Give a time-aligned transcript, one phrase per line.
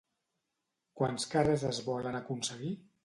[1.01, 2.73] Quants carrers es volen aconseguir?